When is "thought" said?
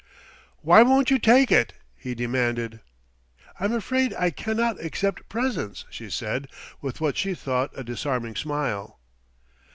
7.35-7.69